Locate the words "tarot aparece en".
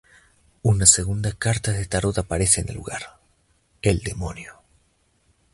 1.85-2.69